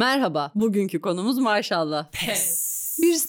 [0.00, 0.50] Merhaba.
[0.54, 2.06] Bugünkü konumuz maşallah.
[2.12, 2.69] Pes.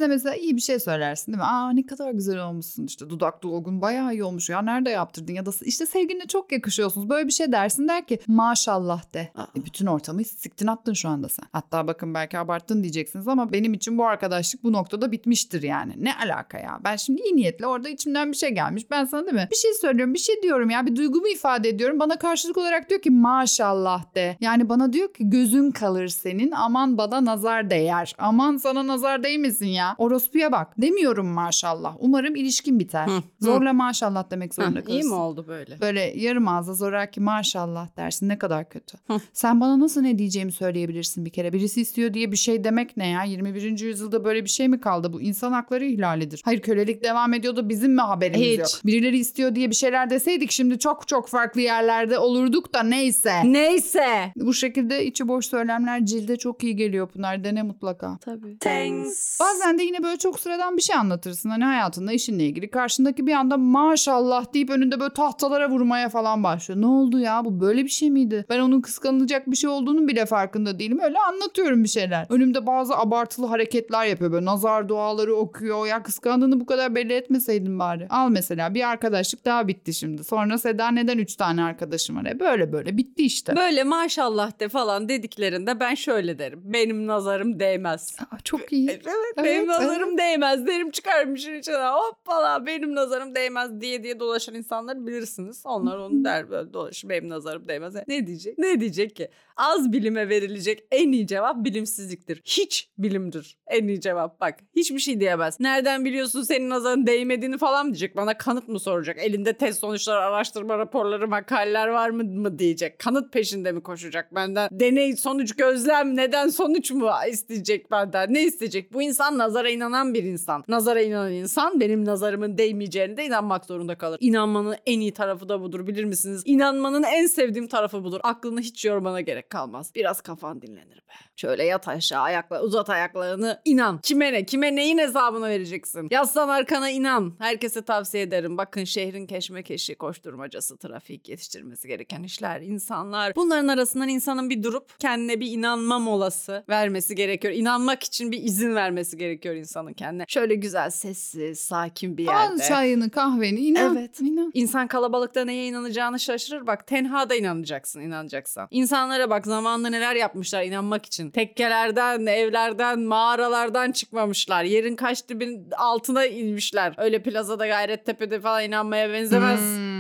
[0.01, 1.43] Birisine mesela iyi bir şey söylersin değil mi?
[1.43, 5.45] Aa ne kadar güzel olmuşsun işte dudak dolgun bayağı iyi olmuş ya nerede yaptırdın ya
[5.45, 9.31] da işte sevgiline çok yakışıyorsunuz böyle bir şey dersin der ki maşallah de.
[9.35, 9.43] Aa.
[9.57, 11.45] E, bütün ortamı siktin attın şu anda sen.
[11.53, 15.93] Hatta bakın belki abarttın diyeceksiniz ama benim için bu arkadaşlık bu noktada bitmiştir yani.
[15.97, 16.79] Ne alaka ya?
[16.83, 18.91] Ben şimdi iyi niyetle orada içimden bir şey gelmiş.
[18.91, 19.47] Ben sana değil mi?
[19.51, 21.99] Bir şey söylüyorum bir şey diyorum ya bir duygumu ifade ediyorum.
[21.99, 24.37] Bana karşılık olarak diyor ki maşallah de.
[24.41, 28.15] Yani bana diyor ki gözün kalır senin aman bana nazar değer.
[28.17, 29.90] Aman sana nazar değmesin ya.
[29.97, 30.67] Orospuya bak.
[30.77, 31.95] Demiyorum maşallah.
[31.99, 33.07] Umarım ilişkin biter.
[33.07, 33.21] Hı, hı.
[33.41, 35.01] Zorla maşallah demek zorunda kalırsın.
[35.01, 35.81] iyi mi oldu böyle?
[35.81, 38.97] Böyle yarım ağızda zoraki maşallah dersin ne kadar kötü.
[39.07, 39.19] Hı.
[39.33, 41.53] Sen bana nasıl ne diyeceğimi söyleyebilirsin bir kere.
[41.53, 43.23] Birisi istiyor diye bir şey demek ne ya?
[43.23, 43.79] 21.
[43.79, 45.13] yüzyılda böyle bir şey mi kaldı?
[45.13, 46.41] Bu insan hakları ihlalidir.
[46.45, 48.59] Hayır kölelik devam ediyor da bizim mi haberimiz Hiç.
[48.59, 48.67] yok?
[48.85, 53.33] Birileri istiyor diye bir şeyler deseydik şimdi çok çok farklı yerlerde olurduk da neyse.
[53.45, 54.33] Neyse.
[54.35, 57.43] Bu şekilde içi boş söylemler cilde çok iyi geliyor Pınar.
[57.43, 58.17] Dene mutlaka.
[58.21, 58.57] Tabii.
[58.59, 59.39] Thanks.
[59.39, 61.49] Bazen de yine böyle çok sıradan bir şey anlatırsın.
[61.49, 62.69] Hani hayatında işinle ilgili.
[62.71, 66.81] Karşındaki bir anda maşallah deyip önünde böyle tahtalara vurmaya falan başlıyor.
[66.81, 68.45] Ne oldu ya bu böyle bir şey miydi?
[68.49, 70.99] Ben onun kıskanılacak bir şey olduğunun bile farkında değilim.
[71.03, 72.25] Öyle anlatıyorum bir şeyler.
[72.29, 74.31] Önümde bazı abartılı hareketler yapıyor.
[74.31, 75.87] Böyle nazar duaları okuyor.
[75.87, 78.07] Ya kıskandığını bu kadar belli etmeseydin bari.
[78.09, 80.23] Al mesela bir arkadaşlık daha bitti şimdi.
[80.23, 82.25] Sonra Seda neden üç tane arkadaşım var?
[82.25, 83.55] E böyle böyle bitti işte.
[83.55, 86.61] Böyle maşallah de falan dediklerinde ben şöyle derim.
[86.63, 88.15] Benim nazarım değmez.
[88.31, 88.89] Aa, çok iyi.
[88.89, 94.55] Evet, Evet, benim nazarım değmez derim çıkarmışın içine hoppala benim nazarım değmez diye diye dolaşan
[94.55, 95.63] insanları bilirsiniz.
[95.65, 97.95] Onlar onu der böyle dolaşır benim nazarım değmez.
[98.07, 98.57] Ne diyecek?
[98.57, 99.29] Ne diyecek ki?
[99.57, 102.41] Az bilime verilecek en iyi cevap bilimsizliktir.
[102.45, 104.59] Hiç bilimdir en iyi cevap bak.
[104.75, 105.59] Hiçbir şey diyemez.
[105.59, 108.15] Nereden biliyorsun senin nazarın değmediğini falan diyecek.
[108.15, 109.17] Bana kanıt mı soracak?
[109.19, 112.99] Elinde test sonuçları, araştırma raporları, makaleler var mı mı diyecek.
[112.99, 114.69] Kanıt peşinde mi koşacak benden?
[114.71, 118.33] Deney, sonuç, gözlem, neden sonuç mu isteyecek benden?
[118.33, 118.93] Ne isteyecek?
[118.93, 120.63] Bu insan nazara inanan bir insan.
[120.67, 124.17] Nazara inanan insan benim nazarımın değmeyeceğine de inanmak zorunda kalır.
[124.21, 126.41] İnanmanın en iyi tarafı da budur bilir misiniz?
[126.45, 128.19] İnanmanın en sevdiğim tarafı budur.
[128.23, 129.91] Aklını hiç yormana gerek kalmaz.
[129.95, 131.11] Biraz kafan dinlenir be.
[131.35, 133.99] Şöyle yat aşağı ayakla uzat ayaklarını inan.
[134.01, 134.45] Kime ne?
[134.45, 136.07] Kime neyin hesabını vereceksin?
[136.11, 137.35] Yaslan arkana inan.
[137.39, 138.57] Herkese tavsiye ederim.
[138.57, 143.35] Bakın şehrin keşmekeşi, koşturmacası, trafik yetiştirmesi gereken işler, insanlar.
[143.35, 147.53] Bunların arasından insanın bir durup kendine bir inanma molası vermesi gerekiyor.
[147.53, 150.25] İnanmak için bir izin vermesi gerekiyor insanın kendine.
[150.27, 152.63] Şöyle güzel, sessiz, sakin bir Al yerde.
[152.63, 153.95] çayını kahveni inan.
[153.97, 154.19] Evet.
[154.21, 154.51] inan.
[154.53, 156.67] İnsan kalabalıkta neye inanacağını şaşırır.
[156.67, 158.67] Bak tenhada inanacaksın inanacaksan.
[158.71, 161.31] İnsanlara bak zamanında neler yapmışlar inanmak için.
[161.31, 164.63] Tekkelerden, evlerden, mağaralardan çıkmamışlar.
[164.63, 166.93] Yerin kaç dibin altına inmişler.
[166.97, 169.59] Öyle plazada Gayrettepe'de falan inanmaya benzemez.
[169.59, 169.90] Hmm.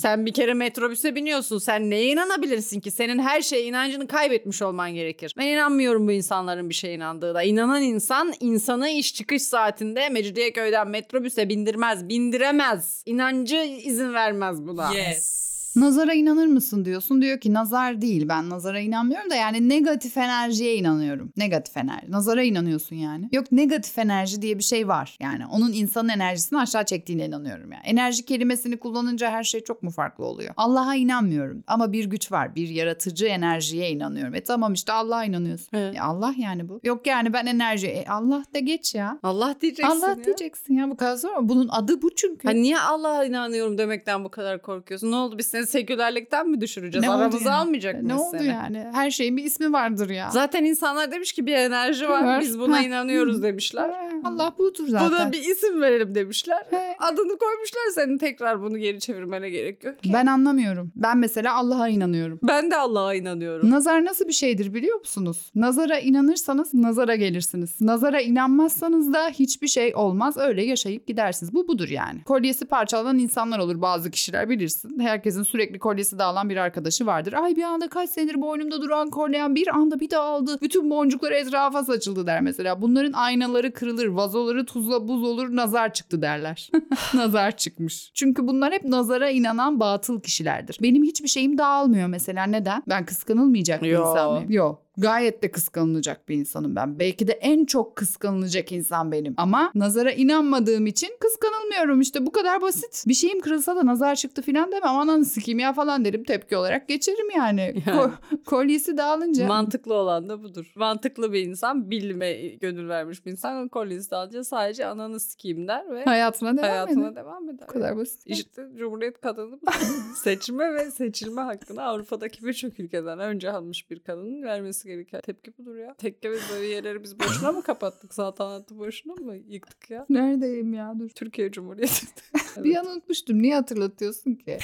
[0.00, 1.58] Sen bir kere metrobüse biniyorsun.
[1.58, 2.90] Sen neye inanabilirsin ki?
[2.90, 5.34] Senin her şeye inancını kaybetmiş olman gerekir.
[5.38, 7.42] Ben inanmıyorum bu insanların bir şeye inandığına.
[7.42, 13.02] İnanan insan insanı iş çıkış saatinde Mecidiyeköy'den metrobüse bindirmez, bindiremez.
[13.06, 14.92] İnancı izin vermez buna.
[14.94, 15.49] Yes.
[15.76, 17.22] Nazara inanır mısın diyorsun.
[17.22, 21.32] Diyor ki nazar değil ben nazara inanmıyorum da yani negatif enerjiye inanıyorum.
[21.36, 22.10] Negatif enerji.
[22.10, 23.28] Nazara inanıyorsun yani.
[23.32, 25.16] Yok negatif enerji diye bir şey var.
[25.20, 27.82] Yani onun insanın enerjisini aşağı çektiğine inanıyorum yani.
[27.84, 30.54] Enerji kelimesini kullanınca her şey çok mu farklı oluyor?
[30.56, 32.54] Allah'a inanmıyorum ama bir güç var.
[32.54, 34.34] Bir yaratıcı enerjiye inanıyorum.
[34.34, 35.68] E tamam işte Allah'a inanıyorsun.
[35.72, 35.96] Evet.
[35.96, 36.80] E Allah yani bu.
[36.84, 37.86] Yok yani ben enerji.
[37.86, 39.18] E Allah da geç ya.
[39.22, 40.24] Allah diyeceksin Allah ya.
[40.24, 41.30] diyeceksin ya bu kadar zor?
[41.48, 42.48] Bunun adı bu çünkü.
[42.48, 45.10] Ha niye Allah'a inanıyorum demekten bu kadar korkuyorsun?
[45.10, 47.02] Ne oldu biz seni sekülerlikten mi düşüreceğiz?
[47.06, 47.54] Ne oldu Aramıza yani?
[47.60, 48.48] almayacak mıyız ne oldu seni?
[48.48, 48.86] yani?
[48.92, 50.30] Her şeyin bir ismi vardır ya.
[50.30, 52.24] Zaten insanlar demiş ki bir enerji var.
[52.24, 52.40] Var.
[52.40, 53.90] Biz buna inanıyoruz demişler.
[54.24, 55.10] Allah budur zaten.
[55.10, 56.66] Buna bir isim verelim demişler.
[56.70, 56.96] He.
[56.98, 60.12] Adını koymuşlar senin tekrar bunu geri çevirmene gerek yok ki.
[60.12, 60.92] Ben anlamıyorum.
[60.96, 62.38] Ben mesela Allah'a inanıyorum.
[62.42, 63.70] Ben de Allah'a inanıyorum.
[63.70, 65.50] Nazar nasıl bir şeydir biliyor musunuz?
[65.54, 67.80] Nazara inanırsanız nazara gelirsiniz.
[67.80, 70.36] Nazara inanmazsanız da hiçbir şey olmaz.
[70.38, 71.54] Öyle yaşayıp gidersiniz.
[71.54, 72.22] Bu budur yani.
[72.24, 74.98] Kolyesi parçalanan insanlar olur bazı kişiler bilirsin.
[75.00, 77.32] Herkesin sürekli kolyesi dağılan bir arkadaşı vardır.
[77.32, 80.60] Ay bir anda kaç senedir boynumda duran kolyem bir anda bir dağıldı.
[80.62, 82.82] Bütün boncuklar etrafa saçıldı der mesela.
[82.82, 86.70] Bunların aynaları kırılır, vazoları tuzla buz olur, nazar çıktı derler.
[87.14, 88.10] nazar çıkmış.
[88.14, 90.78] Çünkü bunlar hep nazara inanan batıl kişilerdir.
[90.82, 92.44] Benim hiçbir şeyim dağılmıyor mesela.
[92.46, 92.82] Neden?
[92.88, 94.00] Ben kıskanılmayacak bir Yo.
[94.00, 94.50] insan mıyım?
[94.50, 94.89] Yok.
[95.00, 96.98] Gayet de kıskanılacak bir insanım ben.
[96.98, 99.34] Belki de en çok kıskanılacak insan benim.
[99.36, 103.04] Ama nazara inanmadığım için kıskanılmıyorum işte bu kadar basit.
[103.08, 104.88] Bir şeyim kırılsa da nazar çıktı falan demem.
[104.96, 107.74] Anan sikeyim ya falan derim tepki olarak geçerim yani.
[107.86, 108.10] Ko-
[108.46, 109.46] kolyesi dağılınca.
[109.46, 110.72] Mantıklı olan da budur.
[110.76, 116.04] Mantıklı bir insan, bilime gönül vermiş bir insan kolyesi alınca sadece ananı sikeyim der ve
[116.04, 117.16] Hayatına devam hayatına eder.
[117.16, 117.68] devam eder.
[117.68, 118.22] Bu kadar basit.
[118.26, 119.58] İşte Cumhuriyet kadını
[120.24, 125.76] seçme ve seçilme hakkını Avrupa'daki birçok ülkeden önce almış bir kadının vermesi gereken tepki budur
[125.76, 125.94] ya.
[125.94, 128.14] Tekke ve böyle yerleri biz boşuna mı kapattık?
[128.14, 130.06] Saltanatı boşuna mı yıktık ya?
[130.10, 131.08] Neredeyim ya dur.
[131.08, 132.10] Türkiye Cumhuriyeti'nde.
[132.64, 133.42] Bir an unutmuştum.
[133.42, 134.58] Niye hatırlatıyorsun ki?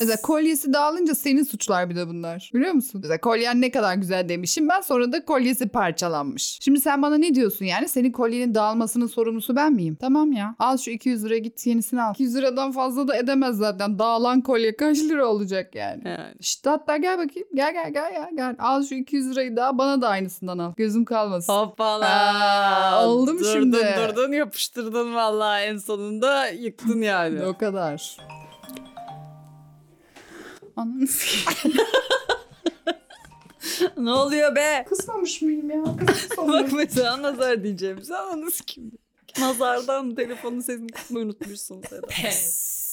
[0.00, 2.50] Mesela kolyesi dağılınca seni suçlar bir de bunlar.
[2.54, 3.00] Biliyor musun?
[3.02, 6.58] Mesela kolyen ne kadar güzel demişim ben sonra da kolyesi parçalanmış.
[6.62, 7.88] Şimdi sen bana ne diyorsun yani?
[7.88, 9.96] Senin kolyenin dağılmasının sorumlusu ben miyim?
[10.00, 10.54] Tamam ya.
[10.58, 12.14] Al şu 200 liraya git yenisini al.
[12.14, 13.98] 200 liradan fazla da edemez zaten.
[13.98, 16.02] Dağılan kolye kaç lira olacak yani?
[16.04, 16.34] Yani.
[16.40, 17.48] İşte hatta gel bakayım.
[17.54, 18.56] Gel gel gel ya gel.
[18.58, 20.72] Al şu 200 lirayı daha bana da aynısından al.
[20.76, 21.52] Gözüm kalmasın.
[21.52, 22.06] Hoppala.
[22.06, 23.76] Aa, oldu mu durdun, şimdi?
[23.76, 27.44] Durdun yapıştırdın vallahi en sonunda yıktın yani.
[27.46, 28.16] O kadar.
[30.76, 31.06] Ananı
[33.96, 34.84] ne oluyor be?
[34.88, 35.84] Kısmamış mıyım ya?
[36.38, 38.02] Bak mesela nazar diyeceğim.
[38.02, 38.92] Sen onu kim?
[39.38, 42.06] Nazardan telefonun sesini kısmayı unutmuşsun Seda.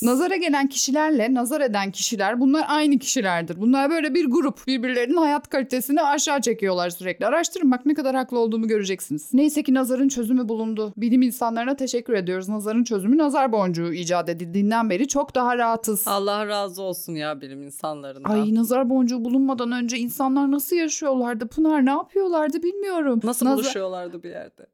[0.03, 3.61] Nazara gelen kişilerle nazar eden kişiler bunlar aynı kişilerdir.
[3.61, 4.67] Bunlar böyle bir grup.
[4.67, 7.25] Birbirlerinin hayat kalitesini aşağı çekiyorlar sürekli.
[7.25, 9.29] Araştırın bak ne kadar haklı olduğumu göreceksiniz.
[9.33, 10.93] Neyse ki nazarın çözümü bulundu.
[10.97, 12.49] Bilim insanlarına teşekkür ediyoruz.
[12.49, 16.07] Nazarın çözümü nazar boncuğu icat edildiğinden beri çok daha rahatız.
[16.07, 18.29] Allah razı olsun ya bilim insanlarından.
[18.29, 21.47] Ay nazar boncuğu bulunmadan önce insanlar nasıl yaşıyorlardı?
[21.47, 23.19] Pınar ne yapıyorlardı bilmiyorum.
[23.23, 24.67] Nasıl Nazar- buluşuyorlardı bir yerde?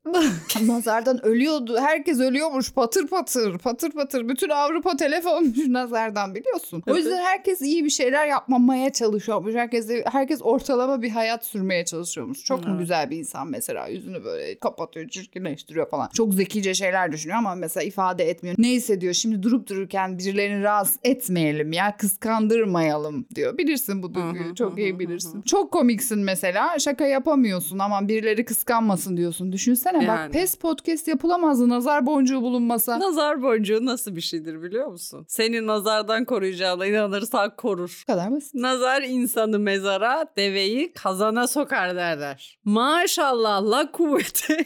[0.68, 1.78] Nazardan ölüyordu.
[1.80, 4.30] Herkes ölüyormuş patır patır patır patır.
[4.30, 6.84] Bütün Avrupa telef olmuş nazardan biliyorsun.
[6.88, 9.56] O yüzden herkes iyi bir şeyler yapmamaya çalışıyormuş.
[9.56, 12.44] Herkes herkes ortalama bir hayat sürmeye çalışıyormuş.
[12.44, 16.10] Çok mu güzel bir insan mesela yüzünü böyle kapatıyor, çirkinleştiriyor falan.
[16.14, 18.56] Çok zekice şeyler düşünüyor ama mesela ifade etmiyor.
[18.60, 19.14] Ne hissediyor?
[19.14, 23.58] Şimdi durup dururken birilerini rahatsız etmeyelim ya kıskandırmayalım diyor.
[23.58, 24.56] Bilirsin bu duyguyu.
[24.56, 25.42] Çok iyi bilirsin.
[25.42, 26.80] Çok komiksin mesela.
[26.80, 29.52] Şaka yapamıyorsun ama birileri kıskanmasın diyorsun.
[29.52, 30.32] Düşünsene bak Yani.
[30.32, 33.00] pes podcast yapılamazdı nazar boncuğu bulunmasa.
[33.00, 35.09] Nazar boncuğu nasıl bir şeydir biliyor musun?
[35.28, 38.04] Seni nazardan koruyacağına inanırsan korur.
[38.04, 38.54] Bu kadar basit.
[38.54, 42.60] Nazar insanı mezara, deveyi kazana sokar derler.
[42.64, 44.66] Maşallah la kuvvete.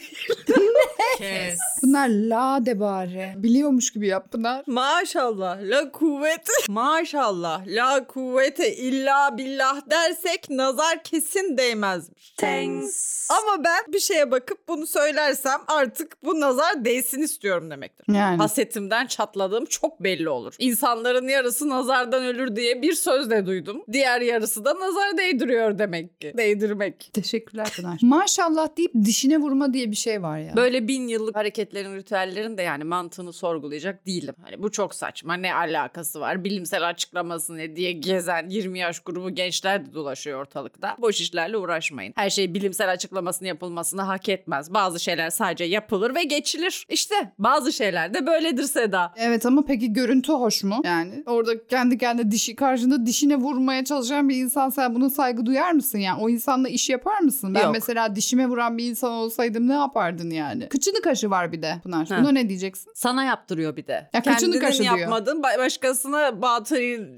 [1.18, 1.58] Kes.
[1.82, 3.32] Bunlar la de bari.
[3.36, 4.62] Biliyormuş gibi yap Pınar.
[4.66, 6.52] Maşallah la kuvvete.
[6.68, 12.34] Maşallah la kuvvete illa billah dersek nazar kesin değmezmiş.
[12.36, 13.14] Thanks.
[13.30, 18.14] Ama ben bir şeye bakıp bunu söylersem artık bu nazar değsin istiyorum demektir.
[18.14, 18.36] Yani.
[18.36, 20.54] Hasetimden çatladığım çok belli olur.
[20.58, 23.82] İnsanların yarısı nazardan ölür diye bir söz de duydum.
[23.92, 26.32] Diğer yarısı da nazar değdiriyor demek ki.
[26.36, 27.10] Değdirmek.
[27.12, 27.98] Teşekkürler Pınar.
[28.02, 30.56] Maşallah deyip dişine vurma diye bir şey var ya.
[30.56, 34.34] Böyle bin yıllık hareketlerin, ritüellerin de yani mantığını sorgulayacak değilim.
[34.42, 35.34] Hani bu çok saçma.
[35.34, 36.44] Ne alakası var?
[36.44, 40.96] Bilimsel açıklaması ne diye gezen 20 yaş grubu gençler de dolaşıyor ortalıkta.
[40.98, 42.12] Boş işlerle uğraşmayın.
[42.16, 44.74] Her şey bilimsel açıklamasını yapılmasını hak etmez.
[44.74, 46.86] Bazı şeyler sadece yapılır ve geçilir.
[46.88, 49.12] İşte bazı şeyler de böyledir Seda.
[49.16, 50.80] Evet ama peki görüntü hoş mu?
[50.84, 55.72] Yani orada kendi kendine dişi karşında dişine vurmaya çalışan bir insan sen buna saygı duyar
[55.72, 55.98] mısın?
[55.98, 57.54] Yani o insanla iş yapar mısın?
[57.54, 57.72] Ben Yok.
[57.72, 60.68] mesela dişime vuran bir insan olsaydım ne yapardın yani?
[60.94, 62.08] Kıçını kaşı var bir de Pınar.
[62.08, 62.18] Ha.
[62.20, 62.92] Buna ne diyeceksin?
[62.94, 64.10] Sana yaptırıyor bir de.
[64.12, 64.98] Ya Kendinin kaşı diyor.
[64.98, 66.76] yapmadın ba- başkasına batıl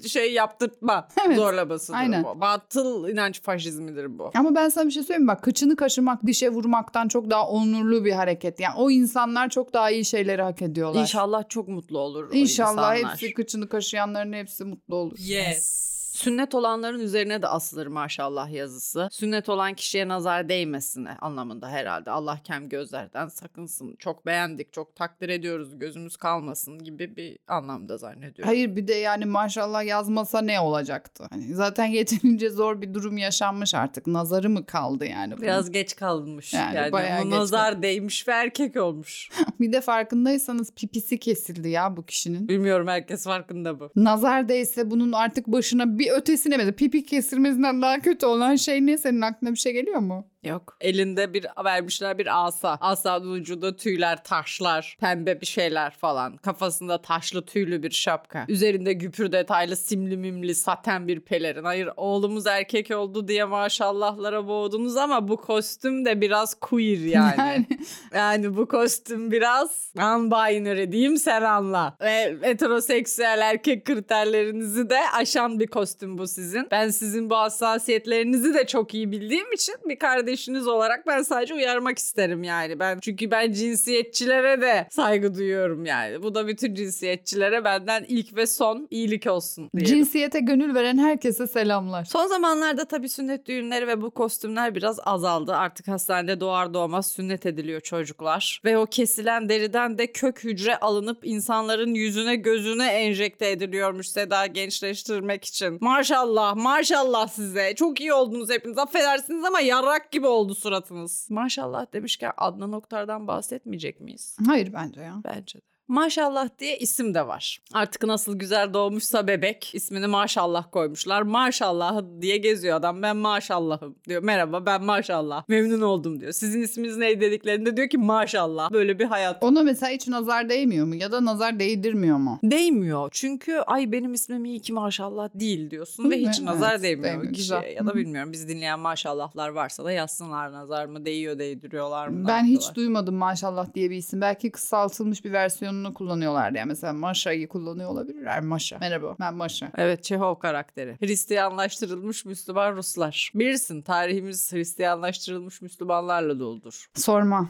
[0.09, 2.25] şey yaptırtma Evet, zorlamasıdır aynen.
[2.25, 2.41] bu.
[2.41, 4.31] Batıl inanç faşizmidir bu.
[4.35, 5.29] Ama ben sana bir şey söyleyeyim mi?
[5.29, 8.61] Bak kıçını kaşımak dişe vurmaktan çok daha onurlu bir hareket.
[8.61, 11.01] Yani o insanlar çok daha iyi şeyleri hak ediyorlar.
[11.01, 13.13] İnşallah çok mutlu olur o İnşallah insanlar.
[13.13, 15.17] hepsi kıçını kaşıyanların hepsi mutlu olur.
[15.19, 15.96] Yes.
[16.17, 19.09] Sünnet olanların üzerine de asılır maşallah yazısı.
[19.13, 22.11] Sünnet olan kişiye nazar değmesine anlamında herhalde.
[22.11, 23.97] Allah kem gözlerden sakınsın.
[23.99, 28.45] Çok beğendik, çok takdir ediyoruz, gözümüz kalmasın gibi bir anlamda zannediyorum.
[28.45, 31.27] Hayır bir de yani maşallah yazmasa ne olacaktı?
[31.31, 34.07] Hani zaten yeterince zor bir durum yaşanmış artık.
[34.07, 35.33] Nazarı mı kaldı yani?
[35.33, 35.43] bunun?
[35.43, 36.55] Biraz geç kalınmış.
[36.55, 39.31] Yani Yani, bayağı geç nazar değmiş ve erkek olmuş.
[39.61, 42.49] Bir de farkındaysanız pipisi kesildi ya bu kişinin.
[42.49, 43.91] Bilmiyorum herkes farkında bu.
[43.97, 48.99] Nazar değse bunun artık başına bir ötesine mesela pipi kesilmesinden daha kötü olan şey ne?
[48.99, 50.29] Senin aklına bir şey geliyor mu?
[50.47, 50.77] Yok.
[50.81, 52.79] Elinde bir vermişler bir asa.
[52.81, 56.37] Asanın ucunda tüyler, taşlar, pembe bir şeyler falan.
[56.37, 58.45] Kafasında taşlı tüylü bir şapka.
[58.49, 61.65] Üzerinde güpür detaylı simli mimli saten bir pelerin.
[61.65, 67.67] Hayır oğlumuz erkek oldu diye maşallahlara boğdunuz ama bu kostüm de biraz queer yani.
[68.15, 68.57] yani.
[68.57, 71.97] bu kostüm biraz non-binary diyeyim sen anla.
[72.01, 76.69] Ve heteroseksüel erkek kriterlerinizi de aşan bir kostüm bu sizin.
[76.71, 81.55] Ben sizin bu hassasiyetlerinizi de çok iyi bildiğim için bir kardeşim eşiniz olarak ben sadece
[81.55, 82.79] uyarmak isterim yani.
[82.79, 86.23] Ben çünkü ben cinsiyetçilere de saygı duyuyorum yani.
[86.23, 89.95] Bu da bütün cinsiyetçilere benden ilk ve son iyilik olsun diyelim.
[89.95, 92.05] Cinsiyete gönül veren herkese selamlar.
[92.05, 95.55] Son zamanlarda tabii sünnet düğünleri ve bu kostümler biraz azaldı.
[95.55, 98.61] Artık hastanede doğar doğmaz sünnet ediliyor çocuklar.
[98.65, 105.45] Ve o kesilen deriden de kök hücre alınıp insanların yüzüne gözüne enjekte ediliyormuş Seda gençleştirmek
[105.45, 105.79] için.
[105.81, 107.75] Maşallah maşallah size.
[107.75, 108.79] Çok iyi oldunuz hepiniz.
[108.79, 111.27] Affedersiniz ama yarrak gibi oldu suratınız.
[111.31, 114.37] Maşallah demişken Adnan Oktar'dan bahsetmeyecek miyiz?
[114.47, 115.21] Hayır bence ya.
[115.25, 115.76] Bence de.
[115.89, 117.61] Maşallah diye isim de var.
[117.73, 121.23] Artık nasıl güzel doğmuşsa bebek ismini maşallah koymuşlar.
[121.23, 123.03] Maşallah diye geziyor adam.
[123.03, 124.23] Ben maşallahım diyor.
[124.23, 125.45] Merhaba ben maşallah.
[125.49, 126.33] Memnun oldum diyor.
[126.33, 128.73] Sizin isminiz ne dediklerinde diyor ki maşallah.
[128.73, 129.43] Böyle bir hayat.
[129.43, 132.39] Ona mesela hiç nazar değmiyor mu ya da nazar değdirmiyor mu?
[132.43, 133.09] Değmiyor.
[133.13, 137.13] Çünkü ay benim ismim iyi ki maşallah değil diyorsun Hı, ve hiç evet, nazar değmiyor
[137.15, 137.35] değmiyor.
[137.35, 137.61] kişiye.
[137.61, 137.77] Güzel.
[137.77, 142.25] Ya da bilmiyorum biz dinleyen maşallahlar varsa da yazsınlar nazar mı değiyor değdiriyorlar mı?
[142.29, 144.21] Ben hiç duymadım maşallah diye bir isim.
[144.21, 145.33] Belki kısaltılmış bir
[145.77, 146.69] versiyonunu kullanıyorlar yani.
[146.69, 148.41] Mesela Maşa'yı kullanıyor olabilirler.
[148.41, 148.79] Maşa.
[148.81, 149.71] Merhaba ben Maşa.
[149.77, 150.97] Evet Çehov karakteri.
[151.01, 153.31] Hristiyanlaştırılmış Müslüman Ruslar.
[153.35, 156.87] Bilirsin tarihimiz Hristiyanlaştırılmış Müslümanlarla doludur.
[156.95, 157.49] Sorma.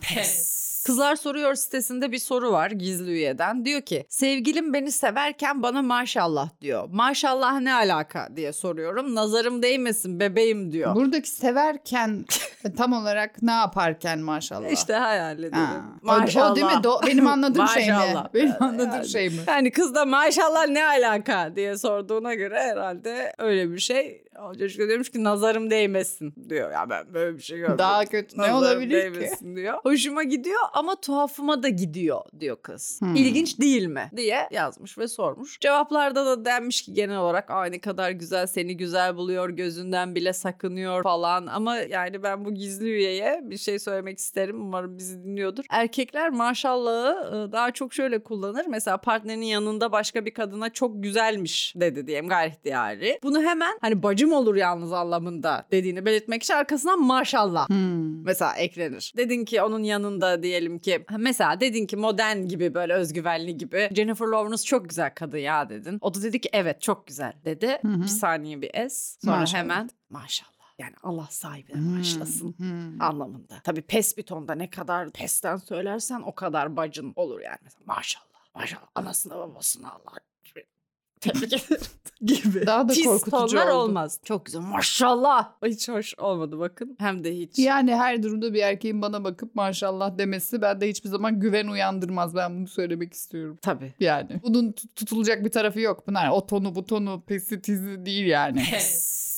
[0.87, 3.65] Kızlar Soruyor sitesinde bir soru var gizli üyeden.
[3.65, 6.89] Diyor ki sevgilim beni severken bana maşallah diyor.
[6.93, 9.15] Maşallah ne alaka diye soruyorum.
[9.15, 10.95] Nazarım değmesin bebeğim diyor.
[10.95, 12.25] Buradaki severken
[12.65, 14.69] e, tam olarak ne yaparken maşallah.
[14.69, 15.53] İşte hayal edelim.
[15.53, 15.85] Ha.
[16.03, 16.53] O- Maşallah.
[16.53, 16.73] O, değil mi?
[16.73, 17.97] Do- benim anladığım şey mi?
[18.17, 18.35] Maşallah.
[18.35, 19.09] Benim anladığım Yani.
[19.09, 19.37] şey mi?
[19.47, 24.25] Yani kız da maşallah ne alaka diye sorduğuna göre herhalde öyle bir şey.
[24.43, 26.71] O çocuk da demiş ki nazarım değmesin diyor.
[26.73, 27.79] Ya ben böyle bir şey görmedim.
[27.79, 29.15] Daha kötü ne olabilir ki?
[29.15, 29.79] değmesin diyor.
[29.83, 33.01] Hoşuma gidiyor ama tuhafıma da gidiyor diyor kız.
[33.01, 33.15] Hmm.
[33.15, 35.61] İlginç değil mi diye yazmış ve sormuş.
[35.61, 40.33] Cevaplarda da denmiş ki genel olarak Ay ne kadar güzel seni güzel buluyor gözünden bile
[40.33, 41.47] sakınıyor falan.
[41.47, 44.61] Ama yani ben bu gizli üyeye bir şey söylemek isterim.
[44.61, 45.65] Umarım bizi dinliyordur.
[45.71, 48.67] Erkekler maşallahı e, daha çok şöyle kullanır.
[48.69, 53.19] Mesela partnerinin yanında başka bir kadına çok güzelmiş dedi diyelim gayri ihtiyari.
[53.23, 58.25] Bunu hemen hani bacım olur yalnız anlamında dediğini belirtmek için arkasından maşallah Hmm.
[58.25, 59.13] mesela eklenir.
[59.17, 64.27] Dedin ki onun yanında diyelim ki mesela dedin ki modern gibi böyle özgüvenli gibi Jennifer
[64.27, 65.99] Lawrence çok güzel kadın ya dedin.
[66.01, 67.79] O da dedi ki evet çok güzel dedi.
[67.83, 68.03] Hı hı.
[68.03, 69.61] Bir saniye bir es sonra Maşallah.
[69.63, 70.51] hemen maşallah.
[70.79, 72.53] Yani Allah sahibine Hmm.
[72.59, 73.03] Hmm.
[73.03, 73.55] anlamında.
[73.65, 77.59] Tabii pes bir tonda ne kadar pesten söylersen o kadar bacın olur yani.
[77.63, 78.27] Mesela maşallah.
[78.55, 80.13] Maşallah anasına babasına Allah
[81.33, 81.83] tebrik ederim
[82.23, 82.67] gibi.
[82.67, 83.79] Daha da Pis korkutucu tonlar oldu.
[83.79, 84.21] olmaz.
[84.25, 85.49] Çok güzel maşallah.
[85.67, 86.97] Hiç hoş olmadı bakın.
[86.99, 87.59] Hem de hiç.
[87.59, 92.35] Yani her durumda bir erkeğin bana bakıp maşallah demesi bende hiçbir zaman güven uyandırmaz.
[92.35, 93.59] Ben bunu söylemek istiyorum.
[93.63, 93.95] Tabii.
[94.01, 96.05] Yani bunun tut- tutulacak bir tarafı yok.
[96.09, 98.63] Bunlar o tonu bu tonu pesi tizi değil yani.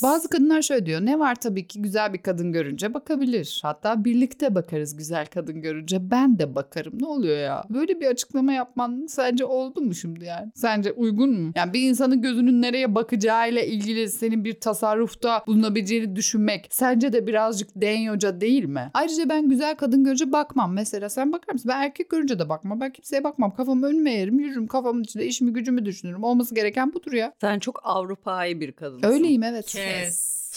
[0.02, 1.00] Bazı kadınlar şöyle diyor.
[1.00, 3.61] Ne var tabii ki güzel bir kadın görünce bakabilir.
[3.62, 6.11] Hatta birlikte bakarız güzel kadın görünce.
[6.11, 6.92] Ben de bakarım.
[7.00, 7.64] Ne oluyor ya?
[7.71, 10.52] Böyle bir açıklama yapman sence oldu mu şimdi yani?
[10.54, 11.52] Sence uygun mu?
[11.57, 17.68] Yani bir insanın gözünün nereye bakacağıyla ilgili senin bir tasarrufta bulunabileceğini düşünmek sence de birazcık
[17.76, 18.90] denyoca değil mi?
[18.94, 20.73] Ayrıca ben güzel kadın görünce bakmam.
[20.73, 21.70] Mesela sen bakar mısın?
[21.75, 22.80] Ben erkek görünce de bakmam.
[22.80, 23.54] Ben kimseye bakmam.
[23.54, 24.40] Kafamı önüme eğerim.
[24.40, 26.25] Yürürüm kafamın içinde işimi gücümü düşünürüm.
[26.25, 27.32] Olması gereken budur ya.
[27.40, 29.08] Sen çok Avrupa'yı bir kadınsın.
[29.08, 29.76] Öyleyim evet.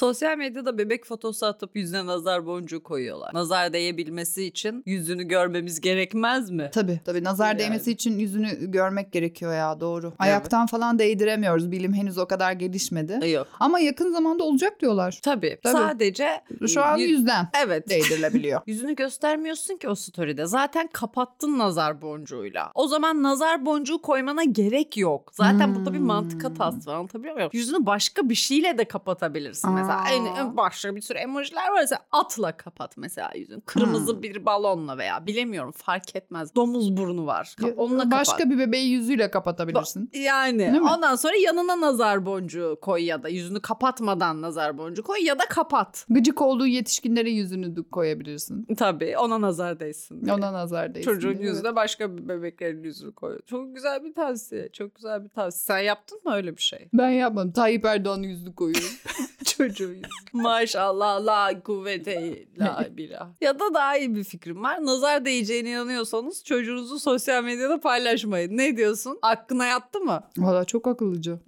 [0.01, 3.34] Sosyal medyada bebek fotosu atıp yüzüne nazar boncuğu koyuyorlar.
[3.34, 6.70] Nazar değebilmesi için yüzünü görmemiz gerekmez mi?
[6.74, 7.60] Tabii tabii nazar Yani.
[7.60, 10.13] değmesi için yüzünü görmek gerekiyor ya doğru.
[10.20, 11.72] Ayaktan falan değdiremiyoruz.
[11.72, 13.29] Bilim henüz o kadar gelişmedi.
[13.29, 13.48] Yok.
[13.60, 15.20] Ama yakın zamanda olacak diyorlar.
[15.24, 15.60] Tabii.
[15.63, 15.74] Tabii.
[15.77, 17.89] Sadece Şu an Yü- yüzden Evet.
[17.89, 18.62] değdirilebiliyor.
[18.67, 20.46] Yüzünü göstermiyorsun ki o story'de.
[20.46, 22.72] Zaten kapattın nazar boncuğuyla.
[22.75, 25.31] O zaman nazar boncuğu koymana gerek yok.
[25.34, 25.75] Zaten Hmm.
[25.75, 26.96] burada bir mantık hatası var.
[26.96, 27.50] Anlatabiliyor muyum?
[27.53, 29.72] Yüzünü başka bir şeyle de kapatabilirsin.
[29.72, 30.10] Mesela Aa.
[30.12, 31.79] en, en başka bir sürü emojiler var.
[31.81, 33.62] Mesela atla kapat mesela yüzünü.
[33.62, 34.21] Kırmızı Hmm.
[34.21, 36.55] bir balonla veya bilemiyorum fark etmez.
[36.55, 37.55] Domuz burnu var.
[37.60, 38.19] Ka- Onunla kapat.
[38.19, 40.10] Başka bir bebeği yüzüyle kapatabilirsin.
[40.13, 40.89] Yani Değil mi?
[40.95, 45.45] ondan sonra yanına nazar boncuğu koy ya da yüzünü kapatmadan nazar boncuğu koy ya da
[45.45, 46.05] kapat.
[46.10, 48.75] Gıcık olduğu yetişkinlere yüzünü koyabilirsin.
[48.75, 50.25] Tabii ona nazar değsin.
[50.25, 50.33] diye.
[50.36, 51.12] Ona nazar değsin.
[51.12, 51.50] Çocuğun diye.
[51.50, 53.39] yüzüne başka bir bebeklerin yüzünü koy.
[53.45, 54.69] Çok güzel bir tavsiye.
[54.71, 55.62] Çok güzel bir tavsiye.
[55.62, 56.89] Sen yaptın mı öyle bir şey?
[56.93, 57.51] Ben yapmadım.
[57.51, 58.88] Tayyip Erdoğan'ın yüzünü koyuyorum.
[59.45, 60.01] Çocuğun yüzü.
[60.33, 63.27] Maşallah la kuvvete la billah.
[63.41, 64.86] Ya da daha iyi bir fikrim var.
[64.86, 68.57] Nazar değeceğine inanıyorsanız çocuğunuzu sosyal medyada paylaşmayın.
[68.57, 69.19] Ne diyorsun?
[69.21, 70.24] Aklına yattı mı?
[70.38, 71.39] Valla çok akıllıca.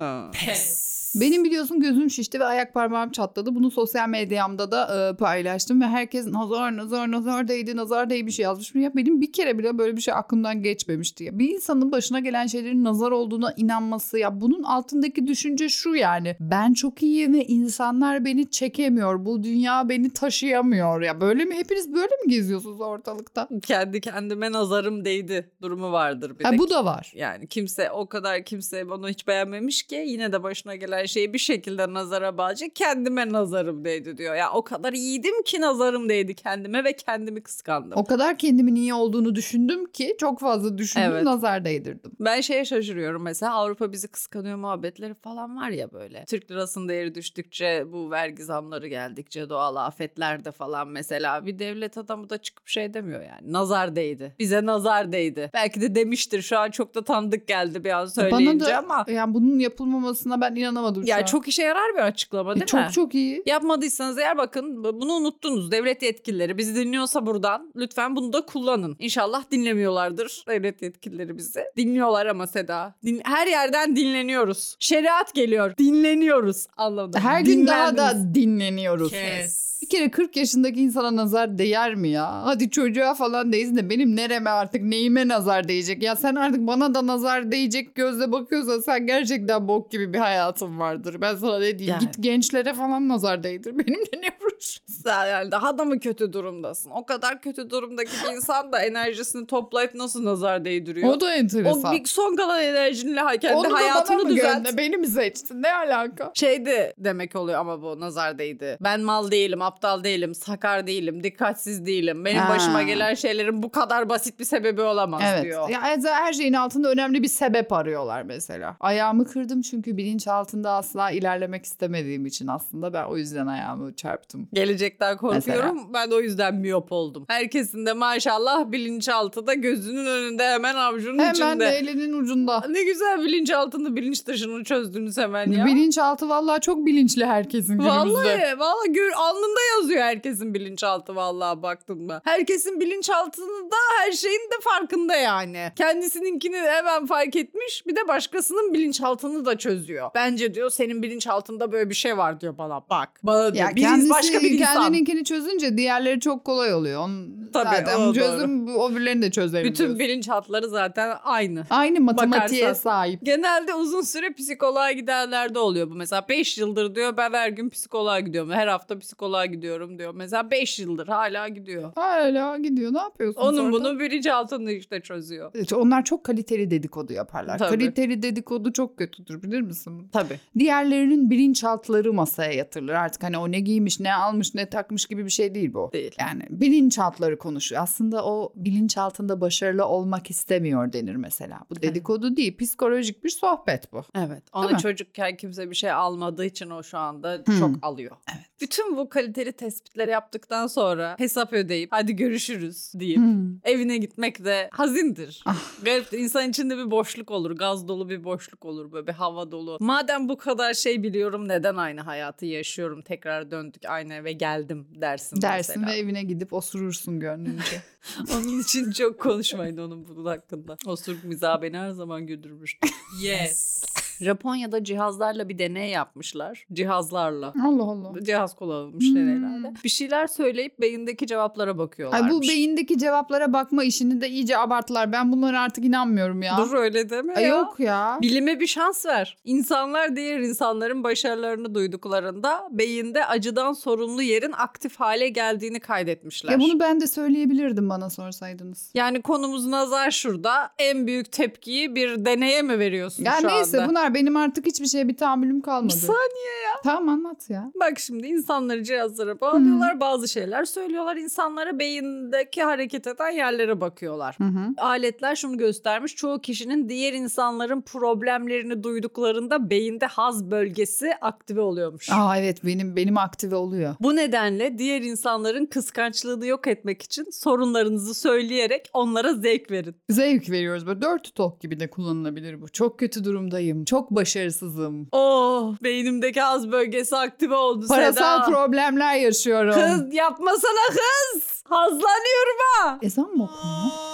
[0.45, 1.02] Pes.
[1.15, 3.55] Benim biliyorsun gözüm şişti ve ayak parmağım çatladı.
[3.55, 8.75] Bunu sosyal medyamda da e, paylaştım ve herkes nazar nazar nazar değdi nazar değmiş yazmış.
[8.75, 11.23] Ya benim bir kere bile böyle bir şey aklımdan geçmemişti.
[11.23, 11.39] Ya.
[11.39, 16.35] Bir insanın başına gelen şeylerin nazar olduğuna inanması ya bunun altındaki düşünce şu yani.
[16.39, 19.25] Ben çok iyiyim ve insanlar beni çekemiyor.
[19.25, 21.01] Bu dünya beni taşıyamıyor.
[21.01, 21.55] Ya böyle mi?
[21.55, 23.49] Hepiniz böyle mi geziyorsunuz ortalıkta?
[23.65, 26.57] Kendi kendime nazarım değdi durumu vardır bir Ha, de.
[26.57, 27.11] bu da var.
[27.15, 31.39] Yani kimse o kadar kimse onu hiç beğenmemiş ki yine de başına gelen şeyi bir
[31.39, 32.75] şekilde nazara bağlayacak.
[32.75, 34.35] Kendime nazarım değdi diyor.
[34.35, 37.91] Ya o kadar iyiydim ki nazarım değdi kendime ve kendimi kıskandım.
[37.99, 41.23] O kadar kendimin iyi olduğunu düşündüm ki çok fazla düşündüm Evet.
[41.23, 42.11] nazar değdirdim.
[42.19, 46.25] Ben şeye şaşırıyorum mesela Avrupa bizi kıskanıyor muhabbetleri falan var ya böyle.
[46.25, 52.29] Türk lirasının değeri düştükçe bu vergi zamları geldikçe doğal afetlerde falan mesela bir devlet adamı
[52.29, 53.53] da çıkıp şey demiyor yani.
[53.53, 54.35] Nazar değdi.
[54.39, 55.49] Bize nazar değdi.
[55.53, 59.05] Belki de demiştir şu an çok da tanıdık geldi bir an söyleyince Bana da ama.
[59.07, 61.23] yani bunun yapılmamasına ben inanamadım şu Ya an.
[61.23, 62.87] çok işe yarar bir açıklama E, değil çok mi?
[62.91, 63.43] çok iyi.
[63.45, 65.71] Yapmadıysanız eğer bakın bunu unuttunuz.
[65.71, 68.95] Devlet yetkilileri bizi dinliyorsa buradan lütfen bunu da kullanın.
[68.99, 71.63] İnşallah dinlemiyorlardır devlet yetkilileri bizi.
[71.77, 72.95] Dinliyorlar ama Seda.
[73.05, 74.75] Din- her yerden dinleniyoruz.
[74.79, 75.77] Şeriat geliyor.
[75.77, 76.67] Dinleniyoruz.
[76.77, 77.21] Anladım.
[77.21, 79.11] Her gün daha da dinleniyoruz.
[79.11, 79.73] Kes.
[79.81, 82.45] Bir kere 40 yaşındaki insana nazar değer mi ya?
[82.45, 86.03] Hadi çocuğa falan değsin de benim nereme artık neyime nazar değecek?
[86.03, 90.79] Ya sen artık bana da nazar değecek gözle bakıyorsan sen gerçekten bok gibi bir hayatın
[90.83, 91.21] vardır.
[91.21, 91.97] Ben sana ne diyeyim?
[92.01, 92.11] Yani.
[92.11, 93.73] Git gençlere falan nazar değdir.
[93.79, 95.29] Benimle ne uğraşıyorsun?
[95.29, 96.89] Yani daha da mı kötü durumdasın?
[96.91, 101.09] O kadar kötü durumdaki bir insan da enerjisini toplayıp nasıl nazar değdiriyor?
[101.13, 101.83] O da enteresan.
[101.89, 104.55] O bir son kalan enerjinle kendi Onu da bana hayatını mı düzelt.
[104.55, 104.77] gönder?
[104.77, 105.61] Beni mi seçtin?
[105.63, 106.31] Ne alaka?
[106.35, 108.77] Şeydi demek oluyor ama bu nazar değdi.
[108.81, 112.25] Ben mal değilim, aptal değilim, sakar değilim, dikkatsiz değilim.
[112.25, 112.49] Benim Ha.
[112.55, 115.43] başıma gelen şeylerin bu kadar basit bir sebebi olamaz Evet.
[115.43, 115.69] diyor.
[115.69, 118.77] Ya her şeyin altında önemli bir sebep arıyorlar mesela.
[118.79, 124.47] Ayağımı kırdım çünkü bilinç altında asla ilerlemek istemediğim için aslında ben o yüzden ayağımı çarptım.
[124.53, 125.93] Gelecekten korkuyorum.
[125.93, 127.25] Ben o yüzden miyop oldum.
[127.27, 131.59] Herkesin de maşallah bilinçaltı da gözünün önünde hemen avucunun Hemen içinde.
[131.59, 132.63] de elinin ucunda.
[132.69, 135.65] Ne güzel bilinçaltını bilinç dışını çözdünüz hemen ya.
[135.65, 137.97] Bilinçaltı vallahi çok bilinçli herkesin günümüzde.
[137.97, 142.21] Vallahi vallahi gör, alnında yazıyor herkesin bilinçaltı vallahi baktım ben.
[142.23, 145.71] Herkesin bilinçaltında her şeyin de farkında yani.
[145.75, 150.09] Kendisininkini hemen fark etmiş bir de başkasının bilinçaltını da çözüyor.
[150.15, 153.09] Bence diyor senin bilinçaltında böyle bir şey var diyor bana bak.
[153.23, 154.73] Bana diyor Ya biz kendisi başka bir insan.
[154.73, 157.01] kendininkini çözünce diğerleri çok kolay oluyor.
[157.01, 159.79] Onun Tabii, zaten o çözüm o birilerini de çözebiliyoruz.
[159.79, 161.63] Bütün bilinçaltları zaten aynı.
[161.69, 162.81] Aynı matematiğe Bakarsan.
[162.81, 163.19] sahip.
[163.25, 165.95] Genelde uzun süre psikoloğa gidenlerde oluyor bu.
[165.95, 168.51] Mesela 5 yıldır diyor ben her gün psikoloğa gidiyorum.
[168.51, 170.13] Her hafta psikoloğa gidiyorum diyor.
[170.15, 171.91] Mesela 5 yıldır hala gidiyor.
[171.95, 173.41] Hala gidiyor ne yapıyorsun?
[173.41, 175.51] Onun bunu bilinçaltını işte çözüyor.
[175.55, 177.57] İşte Onlar çok kaliteli dedikodu yaparlar.
[177.57, 177.69] Tabii.
[177.69, 180.09] Kaliteli dedikodu çok kötüdür bilir misin?
[180.11, 180.39] Tabii.
[180.59, 182.93] Diğerlerinin bilinçaltları masaya yatırılır.
[182.93, 185.89] Artık hani o ne giymiş, ne almış, ne takmış gibi bir şey değil bu.
[185.93, 186.15] Değil.
[186.19, 187.81] Yani bilinçaltları konuşuyor.
[187.83, 191.59] Aslında o bilinçaltında başarılı olmak istemiyor denir mesela.
[191.69, 194.01] Bu dedikodu değil, psikolojik bir sohbet bu.
[194.15, 194.43] Evet.
[194.53, 197.59] Ona çocukken kimse bir şey almadığı için o şu anda Hmm.
[197.59, 198.15] çok alıyor.
[198.35, 198.45] Evet.
[198.61, 203.55] Bütün bu kaliteli tespitleri yaptıktan sonra hesap ödeyip hadi görüşürüz deyip Hmm.
[203.63, 205.43] evine gitmek de hazindir.
[205.45, 205.57] Ah.
[205.85, 207.51] Garip insan içinde bir boşluk olur.
[207.51, 208.91] Gaz dolu bir boşluk olur.
[208.91, 209.77] Böyle bir hava dolu.
[209.79, 213.01] Madem bu kadar şey biliyorum neden aynı hayatı yaşıyorum?
[213.01, 215.41] Tekrar döndük aynı eve geldim dersin.
[215.41, 215.95] Dersin mesela.
[215.95, 217.81] ve evine gidip osurursun gönlünce.
[218.33, 220.77] Onun için çok konuşmayın onun bunun hakkında.
[220.85, 222.87] Osuruk mizahı beni her zaman güldürmüştü.
[223.23, 223.83] Yes.
[224.21, 226.65] Japonya'da cihazlarla bir deney yapmışlar.
[226.73, 227.53] Cihazlarla.
[227.65, 228.23] Allah Allah.
[228.23, 229.15] Cihaz kullanılmış Hmm.
[229.15, 229.73] deneylerde.
[229.83, 232.31] Bir şeyler söyleyip beyindeki cevaplara bakıyorlarmış.
[232.31, 235.11] Ay bu beyindeki cevaplara bakma işini de iyice abarttılar.
[235.11, 236.57] Ben bunlara artık inanmıyorum ya.
[236.57, 237.49] Dur öyle deme Ay ya.
[237.49, 238.17] yok ya.
[238.21, 239.37] Bilime bir şans ver.
[239.43, 246.51] İnsanlar diğer insanların başarılarını duyduklarında beyinde acıdan sorumlu yerin aktif hale geldiğini kaydetmişler.
[246.51, 248.89] Ya bunu ben de söyleyebilirdim bana sorsaydınız.
[248.93, 250.69] Yani konumuz nazar şurada.
[250.79, 253.89] En büyük tepkiyi bir deneye mi veriyorsun Ya şu neyse anda?
[253.89, 255.93] bunlar benim artık hiçbir şeye bir tahammülüm Bir kalmadı.
[255.95, 256.72] saniye.
[256.83, 257.71] Tamam anlat ya.
[257.79, 259.99] Bak şimdi insanları cihazlara bağlıyorlar.
[259.99, 261.15] Bazı şeyler söylüyorlar.
[261.15, 264.35] İnsanlara beyindeki hareket eden yerlere bakıyorlar.
[264.37, 264.73] Hı hı.
[264.77, 266.15] Aletler şunu göstermiş.
[266.15, 272.09] Çoğu kişinin diğer insanların problemlerini duyduklarında beyinde haz bölgesi aktive oluyormuş.
[272.11, 273.95] Aa evet benim benim aktive oluyor.
[273.99, 279.95] Bu nedenle diğer insanların kıskançlığını yok etmek için sorunlarınızı söyleyerek onlara zevk verin.
[280.09, 282.69] Zevk veriyoruz böyle dört tok gibi de kullanılabilir bu.
[282.69, 283.85] Çok kötü durumdayım.
[283.85, 285.07] Çok başarısızım.
[285.11, 288.55] Oh beynimdeki haz bölgesi aktive oldu Parasal Seda.
[288.55, 289.73] problemler yaşıyorum.
[289.73, 291.63] Kız yapmasana kız.
[291.69, 292.97] Hazlanıyorum ha.
[293.01, 294.12] Ezan mı okunuyor?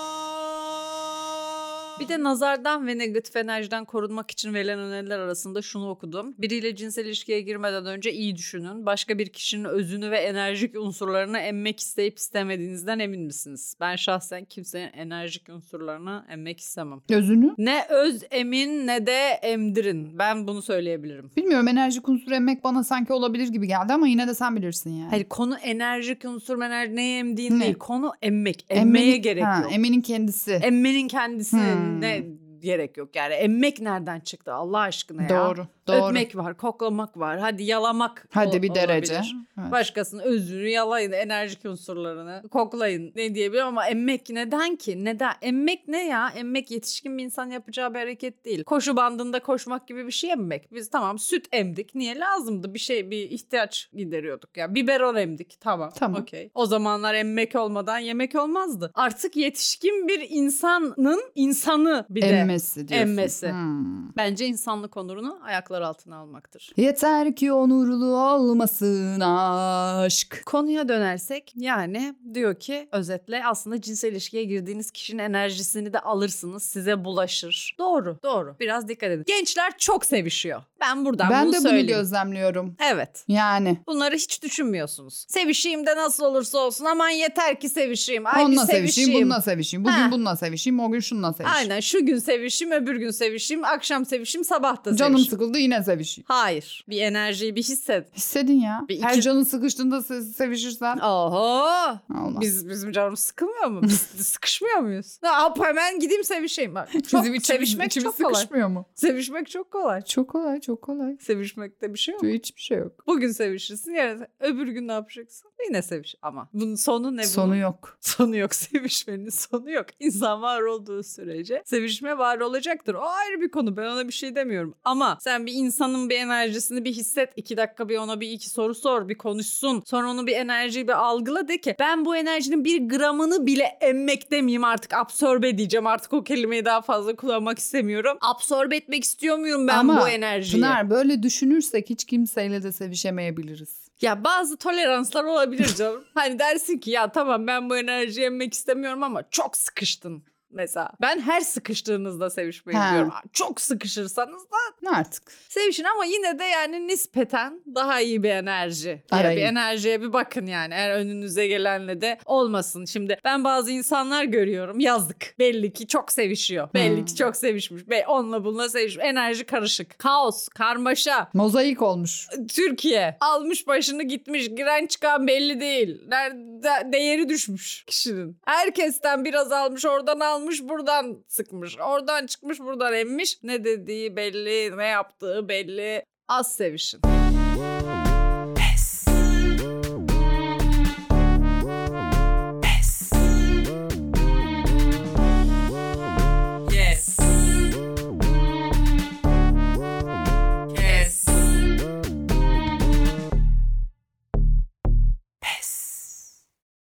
[2.00, 6.34] Bir de nazardan ve negatif enerjiden korunmak için verilen öneriler arasında şunu okudum.
[6.38, 8.86] Biriyle cinsel ilişkiye girmeden önce iyi düşünün.
[8.86, 13.76] Başka bir kişinin özünü ve enerjik unsurlarını emmek isteyip istemediğinizden emin misiniz?
[13.80, 17.02] Ben şahsen kimsenin enerjik unsurlarını emmek istemem.
[17.10, 17.54] Özünü?
[17.58, 20.20] Ne öz emin ne de emdirin.
[20.20, 21.32] Ben bunu söyleyebilirim.
[21.38, 25.10] Bilmiyorum enerjik unsur emmek bana sanki olabilir gibi geldi ama yine de sen bilirsin yani.
[25.10, 27.64] Hayır konu enerjik unsur enerji neye emdiğin Ne?
[27.64, 27.74] değil.
[27.76, 28.66] Konu emmek.
[28.70, 29.74] Emmeye Emmenin- gerek ha, yok.
[29.74, 30.52] Emmenin kendisi.
[30.52, 31.89] Emmenin kendisi Hmm.
[31.90, 32.24] Ne
[32.60, 33.34] gerek yok yani.
[33.34, 35.30] Emmek nereden çıktı Allah aşkına ya?
[35.30, 35.68] Doğru.
[35.94, 36.06] Doğru.
[36.10, 37.40] Öpmek var, koklamak var.
[37.40, 39.14] Hadi yalamak Hadi bir derece.
[39.14, 39.36] olabilir.
[39.62, 39.72] Evet.
[39.72, 45.06] Başkasının özünü yalayın, enerjik unsurlarını koklayın ne diyebilirim ama emmek neden ki?
[45.06, 45.34] Neden?
[45.42, 46.30] Emmek ne ya?
[46.36, 48.64] Emmek yetişkin bir insan yapacağı bir hareket değil.
[48.64, 50.74] Koşu bandında koşmak gibi bir şey emmek.
[50.74, 51.96] Biz tamam süt emdik.
[51.96, 52.74] Niye lazımdı?
[52.74, 54.76] Bir şey bir ihtiyaç gideriyorduk ya.
[54.76, 55.58] Biberon emdik.
[55.62, 55.90] Tamam.
[55.96, 56.22] Tamam.
[56.22, 56.52] Okey.
[56.56, 58.92] O zamanlar emmek olmadan yemek olmazdı.
[58.96, 63.08] Artık yetişkin bir insanın insanı bir de Emmesi diyorsun.
[63.08, 63.52] Emmesi.
[63.52, 64.16] Hmm.
[64.18, 65.40] bence insanlık onurunu
[65.80, 66.72] ayaklar altına almaktır.
[66.78, 70.44] Yeter ki onurlu olmasın aşk.
[70.46, 77.04] Konuya dönersek yani diyor ki özetle aslında cinsel ilişkiye girdiğiniz kişinin enerjisini de alırsınız size
[77.06, 77.76] bulaşır.
[77.80, 79.24] Doğru doğru biraz dikkat edin.
[79.28, 80.64] Gençler çok sevişiyor.
[80.82, 81.88] Ben buradan ben bunu de bunu söyleyeyim.
[81.88, 82.76] gözlemliyorum.
[82.92, 83.24] Evet.
[83.28, 85.26] Yani Bunları hiç düşünmüyorsunuz.
[85.28, 88.26] Sevişeyim de nasıl olursa olsun aman yeter ki sevişeyim.
[88.26, 89.22] Ay onunla sevişeyim, sevişeyim.
[89.22, 89.84] bununla sevişeyim.
[89.86, 90.10] Bugün Ha.
[90.12, 91.58] bununla sevişeyim, o gün şununla sevişeyim.
[91.58, 95.30] Aynen şu gün sevişeyim öbür gün sevişeyim akşam sevişeyim sabah da Canım sevişeyim.
[95.30, 96.26] sıkıldı yine sevişeyim.
[96.28, 96.86] Hayır.
[96.90, 98.16] Bir enerjiyi bir hisset.
[98.18, 98.86] Hissedin ya.
[98.90, 101.70] Bir Her iki- canın sıkıştığında se- sevişirsen Oho.
[102.10, 102.42] olmaz.
[102.42, 103.82] Biz bizim canımız sıkılmıyor mu?
[103.84, 105.20] Biz sıkışmıyor muyuz?
[105.24, 106.76] Ya, hop hemen gideyim sevişeyim.
[106.76, 108.42] Bak, çok, Bizim içimiz, sevişmek içimiz çok kolay.
[108.42, 108.86] sıkışmıyor mu?
[108.96, 110.02] Sevişmek çok kolay.
[110.02, 111.18] Çok kolay, çok kolay.
[111.22, 112.24] Sevişmekte bir şey yok.
[112.24, 113.08] Hiçbir şey yok.
[113.08, 115.52] Bugün sevişirsin, yarın öbür gün ne yapacaksın?
[115.68, 116.16] Yine seviş.
[116.22, 117.24] Ama bunun sonu ne?
[117.28, 117.56] Sonu bunun?
[117.56, 117.98] yok.
[118.02, 118.56] Sonu yok.
[118.60, 119.86] Sevişmenin sonu yok.
[120.00, 122.94] İnsan var olduğu sürece sevişme var olacaktır.
[122.94, 123.78] O ayrı bir konu.
[123.78, 124.76] Ben ona bir şey demiyorum.
[124.84, 127.30] Ama sen bir insanın bir enerjisini bir hisset.
[127.36, 129.10] iki dakika bir ona bir iki soru sor.
[129.10, 129.84] Bir konuşsun.
[129.86, 134.32] Sonra onu bir enerjiyi bir algıla de ki ben bu enerjinin bir gramını bile emmek
[134.32, 134.94] demeyeyim artık.
[134.94, 135.88] Absorbe diyeceğim.
[135.88, 138.18] Artık o kelimeyi daha fazla kullanmak istemiyorum.
[138.22, 140.62] Absorbe etmek istiyor muyum ben Ama bu enerjiyi?
[140.62, 143.90] Pınar böyle düşünürsek hiç kimseyle de sevişemeyebiliriz.
[144.02, 146.04] Ya bazı toleranslar olabilir canım.
[146.14, 150.92] hani dersin ki ya tamam ben bu enerjiyi emmek istemiyorum ama çok sıkıştın mesela.
[151.02, 152.94] Ben her sıkıştığınızda sevişmeyi Ha.
[152.94, 153.14] diyorum.
[153.34, 155.32] Çok sıkışırsanız da Artık.
[155.50, 159.04] sevişin ama yine de yani nispeten daha iyi bir enerji.
[159.12, 160.74] Yani bir enerjiye bir bakın yani.
[160.74, 162.86] Eğer önünüze gelenle de olmasın.
[162.86, 164.80] Şimdi ben bazı insanlar görüyorum.
[164.80, 165.36] Yazdık.
[165.40, 166.70] Belli ki çok sevişiyor.
[166.74, 167.06] Belli Hmm.
[167.06, 167.84] ki çok sevişmiş.
[167.90, 169.06] Ve onunla bununla sevişmiş.
[169.06, 170.00] Enerji karışık.
[170.00, 171.30] Kaos, karmaşa.
[171.34, 172.28] Mozaik olmuş.
[172.56, 176.02] Türkiye almış başını gitmiş giren çıkan belli değil.
[176.08, 178.38] Nerede değeri düşmüş kişinin.
[178.46, 181.78] Herkesten biraz almış oradan almış buradan sıkmış.
[181.80, 183.44] Oradan çıkmış buradan emmiş.
[183.44, 186.06] Ne dediği belli ne yaptığı belli.
[186.28, 187.19] Az sevişin.